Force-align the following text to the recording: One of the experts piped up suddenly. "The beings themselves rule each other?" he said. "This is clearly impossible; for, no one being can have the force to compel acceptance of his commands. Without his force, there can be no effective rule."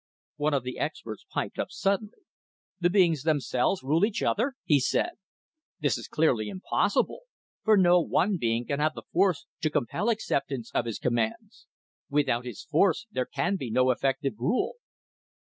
One 0.37 0.55
of 0.55 0.63
the 0.63 0.79
experts 0.79 1.27
piped 1.29 1.59
up 1.59 1.67
suddenly. 1.69 2.23
"The 2.79 2.89
beings 2.89 3.21
themselves 3.21 3.83
rule 3.83 4.03
each 4.03 4.23
other?" 4.23 4.55
he 4.63 4.79
said. 4.79 5.11
"This 5.79 5.95
is 5.95 6.07
clearly 6.07 6.49
impossible; 6.49 7.19
for, 7.63 7.77
no 7.77 7.99
one 8.01 8.37
being 8.37 8.65
can 8.65 8.79
have 8.79 8.95
the 8.95 9.03
force 9.13 9.45
to 9.61 9.69
compel 9.69 10.09
acceptance 10.09 10.71
of 10.73 10.85
his 10.85 10.97
commands. 10.97 11.67
Without 12.09 12.45
his 12.45 12.63
force, 12.63 13.05
there 13.11 13.27
can 13.27 13.57
be 13.57 13.69
no 13.69 13.91
effective 13.91 14.33
rule." 14.39 14.77